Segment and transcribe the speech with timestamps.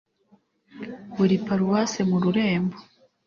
[1.15, 2.77] buri paruwase mu Rurembo